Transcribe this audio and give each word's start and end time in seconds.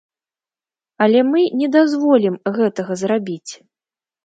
Але 1.07 1.19
мы 1.33 1.43
не 1.61 1.67
дазволім 1.77 2.41
гэтага 2.59 3.01
зрабіць. 3.05 3.49